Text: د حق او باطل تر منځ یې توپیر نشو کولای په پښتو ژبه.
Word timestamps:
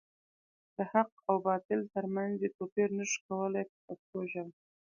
د 0.75 0.77
حق 0.91 1.11
او 1.27 1.35
باطل 1.47 1.79
تر 1.93 2.05
منځ 2.15 2.35
یې 2.43 2.49
توپیر 2.57 2.89
نشو 2.97 3.19
کولای 3.27 3.63
په 3.69 3.75
پښتو 3.87 4.19
ژبه. 4.31 4.53